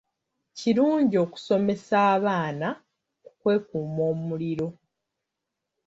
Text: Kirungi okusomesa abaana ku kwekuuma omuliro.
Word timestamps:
Kirungi 0.57 1.15
okusomesa 1.25 1.95
abaana 2.15 2.67
ku 3.23 3.29
kwekuuma 3.39 4.01
omuliro. 4.13 4.67